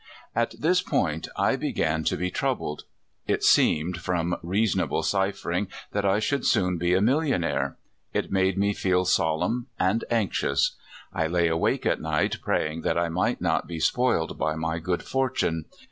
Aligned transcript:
At 0.35 0.55
this 0.59 0.81
point 0.81 1.27
I 1.37 1.55
began 1.55 2.03
to 2.05 2.17
be 2.17 2.31
troubled. 2.31 2.85
It 3.27 3.43
seemed, 3.43 4.01
from 4.01 4.35
reasonable 4.41 5.03
ciphering, 5.03 5.67
that 5.91 6.05
I 6.07 6.17
should 6.17 6.43
soon 6.43 6.79
be 6.79 6.95
a 6.95 7.01
millionaire. 7.01 7.77
It 8.11 8.31
made 8.31 8.57
me 8.57 8.73
feel 8.73 9.05
solemn 9.05 9.67
and 9.79 10.03
anxious.. 10.09 10.75
I 11.13 11.27
lay 11.27 11.47
awake 11.49 11.85
at 11.85 12.01
night, 12.01 12.37
praying 12.41 12.81
that 12.81 12.97
I 12.97 13.09
might 13.09 13.41
not 13.41 13.67
be 13.67 13.79
spoiled 13.79 14.39
by 14.39 14.55
my 14.55 14.79
good 14.79 15.03
fortune. 15.03 15.65